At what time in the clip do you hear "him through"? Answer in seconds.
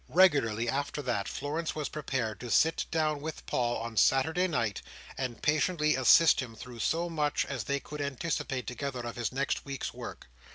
6.39-6.79